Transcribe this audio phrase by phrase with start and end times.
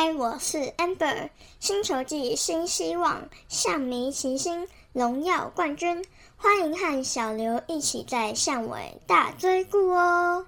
[0.00, 6.04] 嗨，我是 Amber，星球季新希望，象迷齐心，荣耀冠军，
[6.36, 10.46] 欢迎和小刘一起在巷尾大追顾哦。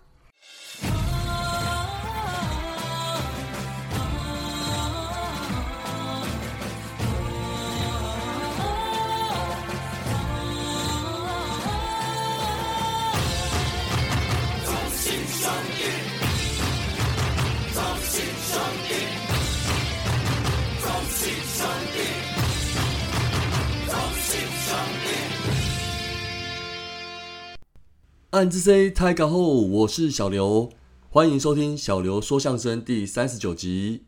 [28.41, 30.71] 暗之 C 太高后，我是小刘，
[31.11, 34.05] 欢迎收听小刘说相声第三十九集。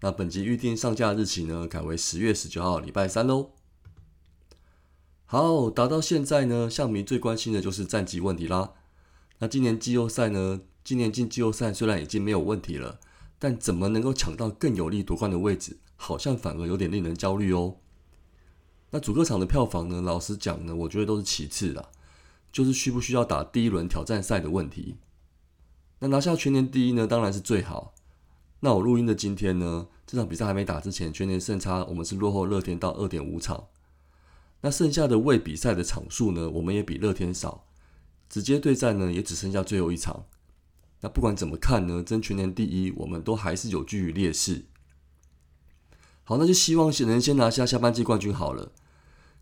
[0.00, 3.50] 那本集预定上架日期呢，改为十月十九号，礼拜三喽。
[5.26, 8.72] 好，打到现在呢，象迷最关心的就是战绩问题啦。
[9.40, 12.98] 那今年季后赛呢，今年进季后赛虽然已经没有问题了，
[13.38, 17.76] 但怎么能够抢到更有利夺冠的位置，好像反而有点令人焦虑哦。
[18.92, 21.90] 那主客场的票房呢，老实讲呢，我觉得都是其次的。
[22.52, 24.96] 就是需不需要打第一轮挑战赛的问题。
[26.00, 27.94] 那拿下全年第一呢，当然是最好。
[28.60, 33.68] 那我录音的今天呢，这场比赛还没打之前，全年胜差我们是落后乐天到二点五场。
[34.62, 37.64] 那剩下的未比赛的场数呢，我们也比乐天少。
[38.28, 40.26] 直接对战呢，也只剩下最后一场。
[41.00, 44.66] 那不管怎么看呢，争全年第一，我们都还是有居于劣势。
[46.24, 48.72] 好，那就希望能先拿下下半季冠军好了。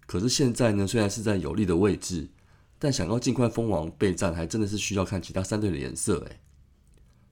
[0.07, 2.31] 可是现在呢，虽然是在有利的位置。
[2.79, 6.41] 但想要尽快封王备战，还真的是需要看其他三队的颜色诶。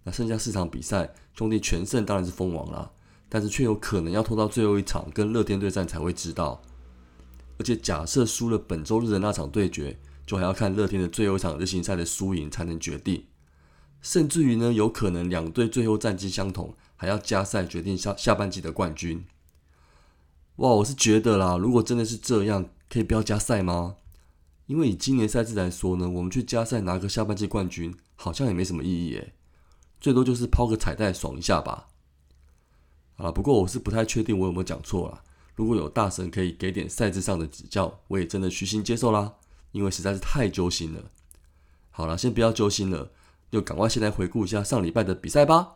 [0.05, 2.91] 那剩下四场比赛，兄弟全胜当然是封王啦，
[3.29, 6.63] 但是却有可能要拖到最后一场跟乐天对战才会知道。
[7.59, 13.25] 而且假设输了本周日的那场对决，就还要看乐天的最后一场日行赛的输赢才能决定。
[14.03, 19.25] 甚至于呢，有可能两队最后战绩相同，还要加赛决定下下半季的冠军。
[20.57, 23.97] 哇，我是觉得啦，如果真的是这样，可以不要加赛吗？
[24.67, 29.33] 因为以今年赛制来说呢，我们去加赛拿个下半季冠军，好像也没什么意义诶，
[30.01, 31.89] 最多就是抛个彩带爽一下吧。
[33.17, 35.23] 啊，不过我是不太确定我有没有讲错啦。
[35.55, 39.35] 如果有大神可以给点赛制上的指教，我也真的虚心接受啦，
[39.73, 41.11] 因为实在是太揪心了。
[41.91, 43.11] 好了，先不要揪心了，
[43.51, 45.76] 就赶快先来回顾一下上礼拜的比赛吧。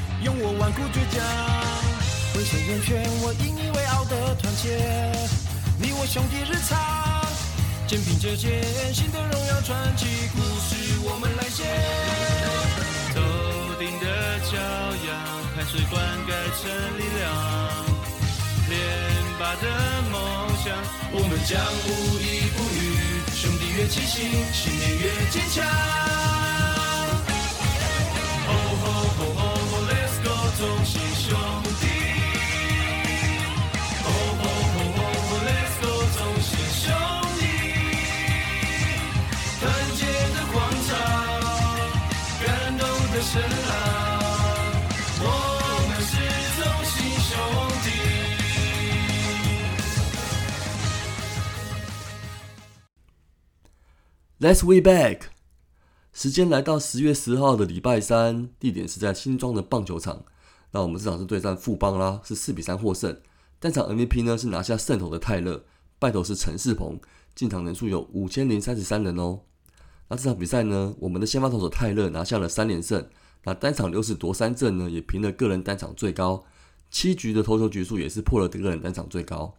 [0.23, 1.17] 用我顽固倔强，
[2.33, 4.77] 浑身人权，我引以为傲的团结。
[5.79, 6.77] 你我兄弟日常，
[7.87, 8.61] 肩并着肩，
[8.93, 11.65] 新的荣耀传奇故事我们来写。
[13.15, 13.19] 头
[13.81, 14.05] 顶的
[14.45, 14.53] 骄
[15.09, 15.09] 阳，
[15.57, 15.97] 汗水灌
[16.29, 16.29] 溉
[16.61, 17.25] 成力量。
[18.69, 18.77] 连
[19.39, 19.65] 拔的
[20.11, 20.21] 梦
[20.63, 20.69] 想，
[21.13, 21.89] 我们将无
[22.21, 23.25] 依不语。
[23.33, 25.65] 兄弟越齐心，信念越坚强。
[30.61, 31.33] ，Let's go，同心兄
[31.81, 31.87] 弟。
[34.03, 34.07] 吼
[34.37, 36.85] 吼吼吼吼，Let's go，同心兄
[37.39, 37.41] 弟。
[39.59, 39.61] 团
[39.97, 40.55] 结的广
[40.87, 40.89] 场，
[42.45, 42.45] 感
[42.77, 43.71] 动的声浪。
[54.39, 55.25] Let's way back，
[56.11, 60.25] 时间来到十月十号的礼拜三，地点是在新庄的棒球场。
[60.71, 63.19] 那我们这场是对战富邦啦，是四比三获胜。
[63.59, 65.63] 单场 MVP 呢是拿下胜投的泰勒，
[65.99, 66.99] 败投是陈世鹏，
[67.35, 69.41] 进场人数有五千零三十三人哦。
[70.07, 73.07] 那这场比赛呢，我们的先发投手泰勒拿下了三连胜。
[73.43, 76.43] 那单场六十夺三阵呢，也平了个人单场最高，
[76.89, 79.55] 七局的投球局数也是破了个人单场最高。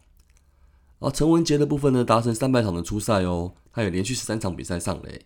[0.99, 5.25] 而陈文杰的部分呢，达成三百场的初赛哦，他也连续十三场比赛上垒。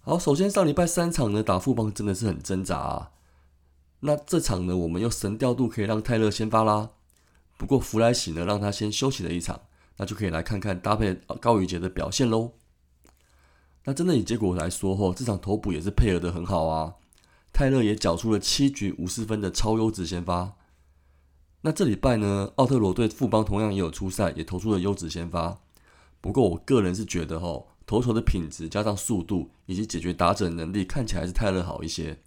[0.00, 3.10] 好，首先上礼拜三场呢，打富邦真的是很挣扎啊。
[4.00, 6.90] 那这场呢，我们用神调度可以让泰勒先发啦。
[7.56, 9.62] 不过弗莱喜呢，让他先休息了一场，
[9.96, 12.52] 那就可以来看看搭配高宇杰的表现喽。
[13.84, 16.94] 那真的以结果来说，吼，这场头补也是配合的很好啊。
[17.52, 20.54] 泰勒也缴出了七局五十分的超优质先发。
[21.62, 25.58] 那这礼拜呢，奥特罗对富邦同样也有出赛，也投出了优质先发。
[26.20, 32.20] 不过我个人是觉得吼，投球的品质加上速度以及解决打者能力，看起来是泰勒好一些。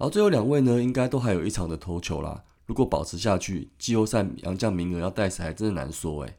[0.00, 2.42] 好，最后两位呢，应该都还有一场的投球啦。
[2.64, 6.38] 如果保持下去，季后赛洋将名额要带谁，还真的难说诶。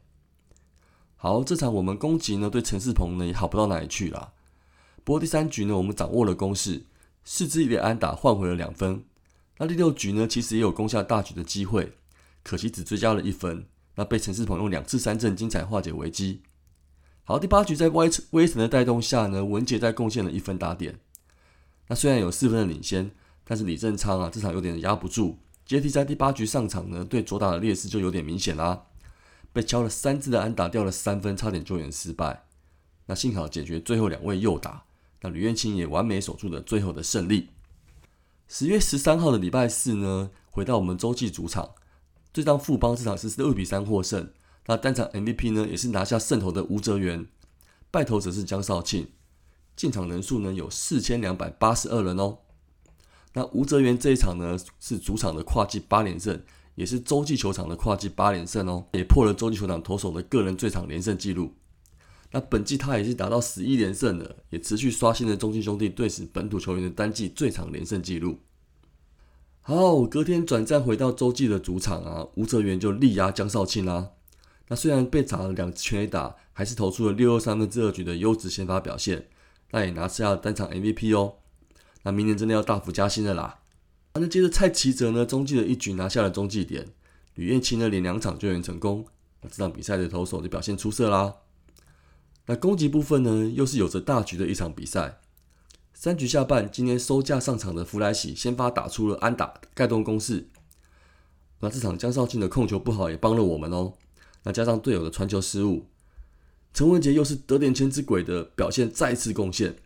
[1.14, 4.32] 好，这场我们攻击呢，对陈世鹏呢也好不到哪里去啦。
[5.04, 6.86] 不过第三局呢，我们掌握了攻势，
[7.22, 9.04] 四支一连安打换回了两分。
[9.58, 11.92] 那第六局呢，其实也有攻下大局的机会，
[12.42, 13.68] 可惜只追加了一分。
[13.94, 16.42] 那被陈世鹏用两次三振精彩化解危机。
[17.22, 20.98] 好，第八局在威威神的带动下呢，文杰在贡献了一分打点。
[21.86, 23.12] 那虽然有四分的领先，
[23.44, 25.38] 但是李正昌啊，这场有点压不住。
[25.64, 28.86] 接替在第八局上场呢，对左打的劣势就有点明显啦。
[29.52, 32.44] 被敲了三次的安打掉了三分，差点救援失败。
[33.06, 34.84] 那幸好解决最后两位右打，
[35.20, 37.50] 那吕彦青也完美守住了最后的胜利。
[38.48, 41.70] 十月十三号的礼拜四呢，回到我们洲际主场，
[42.32, 44.30] 对战富邦这场是二比三获胜。
[44.66, 47.26] 那单场 MVP 呢，也是拿下胜投的吴哲源，
[47.90, 49.08] 败投则是江少庆。
[49.74, 52.38] 进场人数呢有四千两百八十二人哦。
[53.34, 56.40] 那吴泽源这一场呢是主场的跨季八连胜，
[56.74, 61.54] 也是洲际球场的跨季八连胜哦，也破了洲际球场投手的个人最长连胜纪录。
[62.32, 68.38] 那本季他也是达到十一连胜了，也持续刷新了中信兄弟队史本土球员的单季最长连胜纪录。
[69.60, 74.12] 好，隔天转战回到洲际的主场啊，吴泽源就力压江少庆啦。
[74.68, 79.28] 那虽然被砸了两全打，还是投出了六又三分之二局的优质先发表现，
[79.70, 81.34] 那也拿下单场 MVP 哦。
[82.02, 83.60] 那明年真的要大幅加薪了啦！
[84.14, 86.88] 那接着蔡奇哲呢，中继的一局拿下了中继点，
[87.34, 89.06] 吕彦青呢连两场救援成功，
[89.40, 91.34] 那这场比赛的投手就表现出色啦。
[92.46, 95.20] 那攻击部分呢，又是有着大局的一场比赛。
[95.94, 100.48] 三局下半，今天收架上场的弗莱喜先发打出了安打盖动攻势。
[101.60, 103.92] 那这场江少庆的控球不好，也帮了我们哦。
[104.42, 105.86] 那加上队友的传球失误，
[106.74, 109.76] 陈文杰又是得点圈之鬼的表现再次贡献。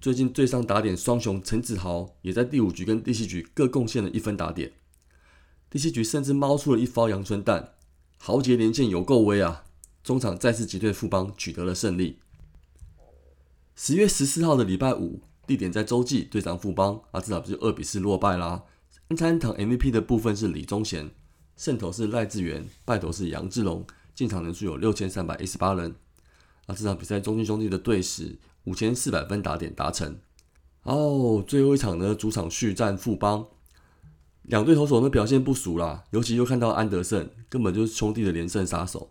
[0.00, 4.70] 最近最上打点双雄陈子豪也在第五局跟第七局各贡献了一分打点，
[5.68, 7.72] 第七局甚至猫出了一包阳春蛋，
[8.16, 9.64] 豪杰连线有够威啊！
[10.04, 12.20] 中场再次击退富邦，取得了胜利。
[13.74, 18.62] 十月十四号的礼拜五，地点在洲际对上富邦，啊，至少不是二比四落败啦。
[19.16, 21.10] 三场 MVP 的部分是李宗贤，
[21.56, 23.84] 胜投是赖志源，败投是杨志龙，
[24.14, 25.96] 进场人数有六千三百一十八人。
[26.66, 28.38] 啊，这场比赛中信兄弟的队史。
[28.68, 30.18] 五千四百分打点达成，
[30.82, 33.46] 哦，最后一场呢，主场续战富邦，
[34.42, 39.10] 两队投手呢表现不俗啦，尤其又看到安德胜，根本就是兄弟的连胜杀手。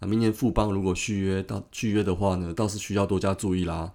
[0.00, 3.92] 那明年富邦如果续约到续约的话呢，倒是需要多加注意啦。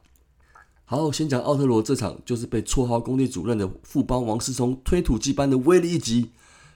[0.86, 6.30] 好，先讲奥特罗这场，就是被绰号工地主任的富邦王思聪推土机般的威力一击，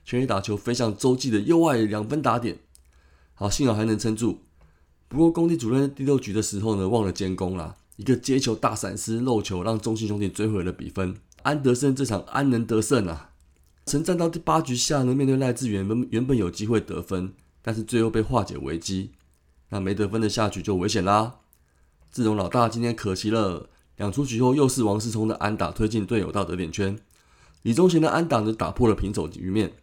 [0.04, 2.58] 全力打球飞向洲际的右外两分打点，
[3.36, 4.40] 好，幸好还能撑住。
[5.08, 7.76] 不过工地主任第六局的时候呢，忘了监工啦。
[7.98, 11.16] 一个接球大闪失漏球，让中信兄弟追回了比分。
[11.44, 13.32] 安德森这场安能得胜啊？
[13.86, 19.12] 曾战到第八局下呢，面对赖志源，原原本有机会得分，但是最后被化解危机。
[19.70, 21.40] 那没得分的下局就危险啦。
[22.12, 26.98] 志荣老大今天可惜了，两出局后又是王世聪的安打推进队友到得点圈，
[27.64, 29.74] 李宗贤的安打呢打破了平手局面。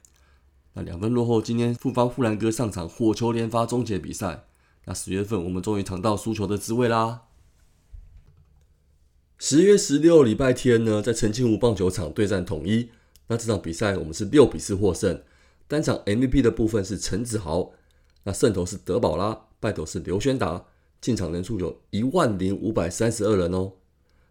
[0.74, 4.44] 那两分落后，今天复方富兰哥上场火球连发终结比赛。
[4.86, 7.23] 那十月份我们终于尝到输球的滋味啦。
[9.42, 12.90] 十月十六礼拜天呢，在澄清湖棒球场对战统一。
[13.28, 15.23] 那这场比赛我们是六比四获胜。
[15.66, 17.73] 单场 MVP 的部分是陈子豪，
[18.25, 20.66] 那胜投是德保拉，败投是刘轩达。
[21.00, 23.73] 进场人数有一万零五百三十二人哦。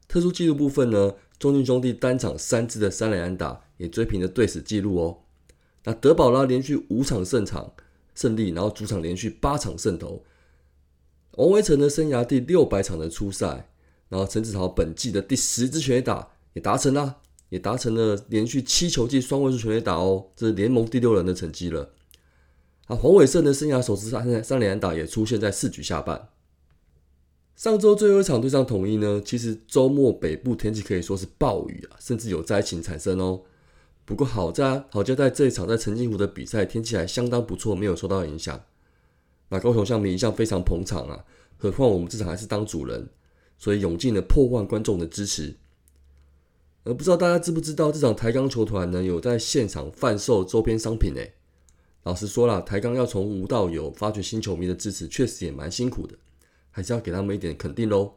[0.08, 5.22] 特殊纪录部分呢，中信兄弟单场三支的三垒安打也追平了队史纪录哦。
[5.86, 7.74] 那德保拉连续五场胜场
[8.14, 10.24] 胜利，然后主场连续八场胜投。
[11.32, 13.69] 王威成的生涯第六百场的出赛。
[14.10, 17.18] 然后陈子豪本季的第十支全垒打也达成了，
[17.50, 21.94] 也达成了连续七球季双位数全垒打哦，这是联盟第六人的成绩了。
[22.88, 26.30] 啊，黄伟胜的生涯首次三三连打也出现在四局下半。
[27.56, 33.42] 上周最后一场对上统一呢，其实周末北部天气可以说是暴雨啊，甚至有灾情产生哦。
[34.06, 38.60] 不过好在好在在这一场在澄清湖的比赛天气还相当不错，没有受到影响。
[39.50, 41.26] 那高雄象迷一向非常捧场啊，
[41.58, 43.08] 何况我们这场还是当主人。
[43.60, 45.58] 所以涌进了破万观众的支持，
[46.86, 51.22] 而不知道大家知不知道，这场台钢球团呢有在现场贩售周边商品呢。
[52.04, 56.16] 老实说了，台钢要从无到有发掘新球迷的支持，确实也蛮辛苦的，
[56.72, 58.14] 还是要给他们一点肯定喽。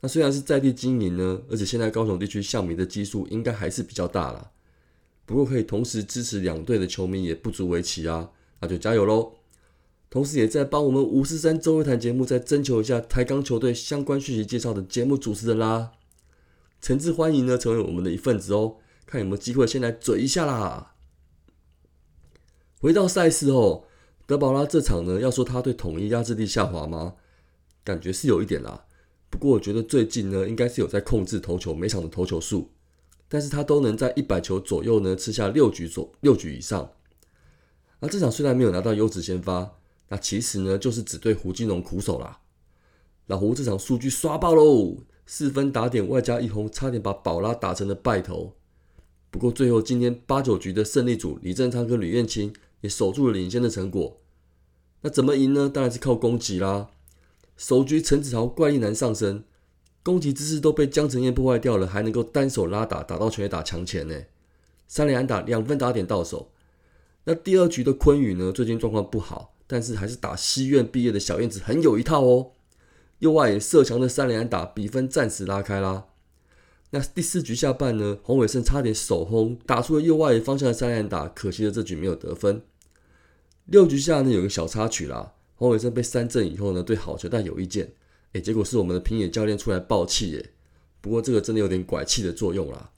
[0.00, 4.52] 那虽然是在地经营呢，而且现在高雄地区象迷的基数应该还是比较大了，
[5.26, 9.32] 不过可以同时支持两队的球迷也不足为奇啊，那就加油喽！
[10.12, 15.92] 同时也在帮我们五四三周日谈节目再征求一下台钢球队相关讯息介绍的节目主持人啦，
[16.82, 18.76] 诚挚欢迎呢成为我们的一份子哦，
[19.06, 20.92] 看有没有机会先来嘴一下啦。
[22.78, 23.86] 回到赛事后，
[24.26, 27.14] 德保拉这场呢，要说他对统一压制力下滑吗？
[27.82, 28.84] 感觉是有一点啦。
[29.30, 32.70] 不过我觉得最近呢，应该是有在控制投球每场的投球数，
[33.30, 36.92] 但是他都能在一百球左右呢吃下六局左六局以上。
[38.00, 39.78] 那这场虽然没有拿到优质先发，
[40.12, 42.40] 那其实呢就是只对胡金龙苦手啦。
[43.28, 48.52] 老胡这场数据刷爆喽，四分打点外加一轰，差点把宝拉打成了败投。
[49.30, 52.52] 不过最后今天八九局的胜利组李正昌跟吕彦青
[52.82, 54.20] 也守住了领先的成果。
[55.00, 55.70] 那怎么赢呢？
[55.72, 56.90] 当然是靠攻击啦。
[57.56, 59.44] 首局陈子豪怪力男上升，
[60.02, 64.14] 攻击姿势都被江承燕破坏掉了，还能够单手拉打打到全垒打墙前呢。
[64.86, 66.50] 三连安打两分打点到手。
[67.24, 68.52] 那第二局的昆宇呢？
[68.52, 72.50] 最近状况不好，但是还是打西院毕业的小燕子很有一套哦。
[73.20, 76.08] 右外野射墙的三连打，比分暂时拉开啦。
[76.90, 78.18] 那第四局下半呢？
[78.22, 82.60] 洪伟胜差点手轰打出了右外野方向的三连打，可惜的这局没有得分。
[83.64, 85.32] 六局下呢，有个小插曲啦。
[85.54, 87.90] 洪伟胜被三振以后呢，对好球带有意见，
[88.34, 90.50] 哎，结果是我们的平野教练出来爆气，耶。
[91.00, 92.90] 不过这个真的有点拐气的作用啦。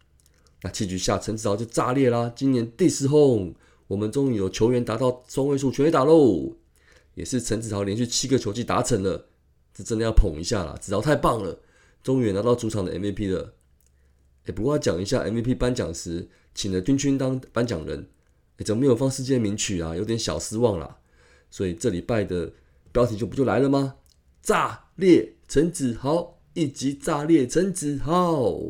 [0.62, 3.54] 那七局下陈子豪就炸裂啦，今年第十轰，
[3.86, 6.52] 我们终于有球员达到双位数全垒打喽，
[7.14, 9.26] 也是陈子豪连续七个球季达成了，
[9.72, 11.60] 这真的要捧一下啦，子豪太棒了，
[12.02, 13.54] 终于拿到主场的 MVP 了。
[14.46, 18.08] 哎，不过要讲一下 MVP 颁奖时，请了君君当颁奖人，
[18.58, 19.96] 怎么没有放世界名曲啊？
[19.96, 20.98] 有点小失望啦。
[21.50, 22.52] 所以这礼拜的
[22.92, 23.96] 标题就不就来了吗？
[24.42, 28.60] 炸裂陈子豪，一级炸裂陈子豪。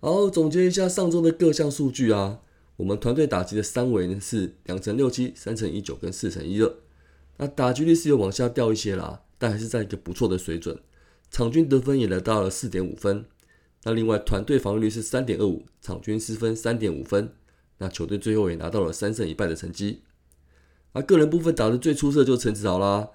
[0.00, 2.40] 好，总结一下上周的各项数据啊。
[2.76, 6.74] 我们团队打击的三围呢是两乘六七、三乘一九跟四乘一二。
[7.42, 10.78] 那打击率是有往下掉一些啦，但还是在一个不错的水准。
[11.28, 13.24] 场均得分也来到了四点五分。
[13.82, 17.34] 那另外团队防御率是三点二五，场均失分三点五分。
[17.78, 20.02] 那球队最后也拿到了三胜一败的成绩。
[20.92, 23.08] 而个人部分打的最出色就是陈子豪啦，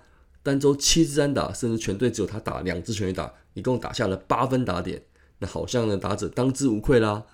[0.43, 5.03] 单周七支安打，甚至全队只有他打两支全垒打，一共打下了八分打点，
[5.39, 7.25] 那好像呢打者当之无愧啦。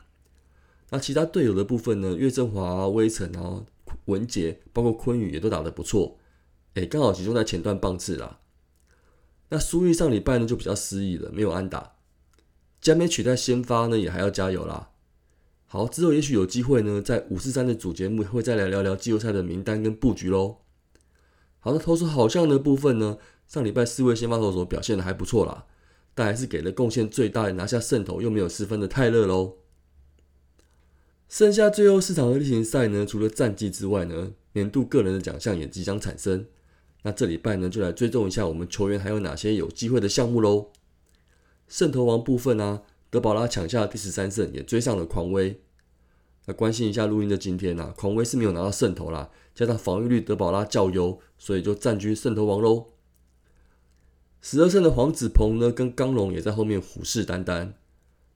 [0.91, 3.65] 那其他队友的部分呢，岳振华啊、威城啊、
[4.05, 6.19] 文杰，包括昆宇也都打得不错，
[6.75, 8.39] 哎，刚好集中在前段棒次啦。
[9.49, 11.93] 那苏玉上礼拜呢就比较失意了，没有安打，
[12.81, 14.89] 加冕取代先发呢也还要加油啦。
[15.67, 20.57] 好，之后也许有机会呢，在五四三的主节目会再来聊聊季后赛的名单跟布局喽。
[21.59, 25.65] 好的，投手好像的部分呢，上礼拜四位先发投手表现的还不错啦，
[26.15, 29.57] 但还是给了贡献最大的拿下胜投又没有失分的泰勒喽。
[31.29, 36.47] 剩下最后四场的例行赛呢，除了战绩之外呢，年度个人的奖项也即将产生。
[37.03, 40.71] 那这礼拜呢，就来追踪一下我们球员还有哪些有机会的项目喽。
[41.67, 42.81] 胜投王部分呢？
[43.09, 45.61] 德保拉抢下第十三胜，也追上了狂威。
[46.45, 52.87] 那关心一下录音的今天呐，狂威是没有拿到胜投啦，加上防御率德保拉较优，所以就占据胜投王喽。
[54.41, 57.73] 十二胜的黄子鹏呢，跟刚龙也在后面虎视眈眈。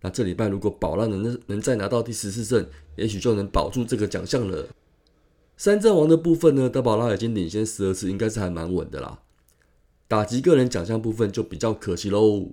[0.01, 4.67] 那这礼拜如果保拉能能再拿到第十四胜，也许就能保住这个奖项了。
[5.57, 9.21] 三阵王的部分呢，德保拉已经领先十二次，应该是还蛮稳的啦。
[10.07, 12.51] 打击个人奖项部分就比较可惜喽。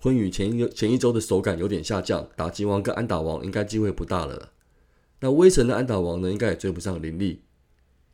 [0.00, 4.50] 昆宇前一个前一周的手感有点下降，打击王跟安打王应该机会不大了。
[5.20, 7.42] 那威城的安打王呢，应该也追不上林立。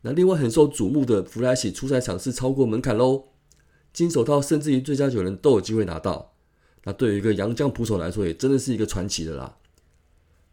[0.01, 3.25] 那另外很受瞩目的弗莱喜出赛场是超过门槛喽，
[3.93, 6.33] 金手套甚至于最佳九人都有机会拿到。
[6.85, 9.57] 那对于一个洋将捕手来说，也真的是一个传奇的啦。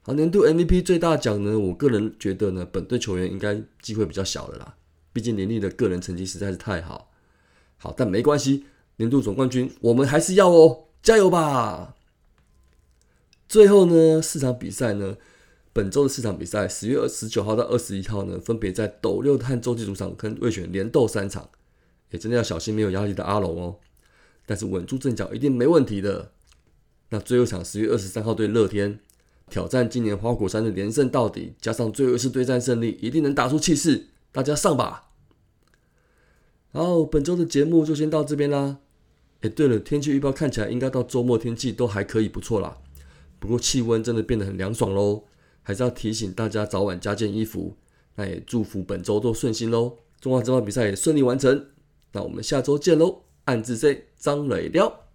[0.08, 4.74] 好，年度 MVP 最大奖呢，我个人觉得呢，本队球员应该机会比较小了啦，
[5.12, 7.10] 毕竟林立的个人成绩实在是太好。
[7.76, 8.64] 好，但没关系，
[8.96, 10.84] 年度总冠军我们还是要哦。
[11.02, 11.94] 加油吧！
[13.50, 15.18] 最后呢，四场比赛呢，
[15.74, 21.50] 本周的四场比赛，十月二十九号到二十一号呢，分别在斗六和洲际主场跟魏选连斗三场，
[22.12, 23.76] 也真的要小心没有压力的阿龙哦。
[24.46, 26.32] 但是稳住阵脚一定没问题的。
[27.10, 29.00] 那最后场十月二十三号对乐天，
[29.48, 34.08] 挑战今年花果山的连胜到底，加上最后一次对战胜利，一定能打出气势。
[34.30, 35.10] 大家上吧！
[36.72, 38.78] 好，本周的节目就先到这边啦。
[39.40, 42.76] 哎，对了，天气预报看起来应该到周末天气都还可以，不错啦。
[43.38, 45.24] 不过气温真的变得很凉爽喽，
[45.62, 47.76] 还是要提醒大家早晚加件衣服。
[48.16, 51.66] 那也祝福本周都顺心喽，中华职棒比赛也顺利完成。
[52.12, 55.07] 那我们下周见喽，暗自 say 张磊了。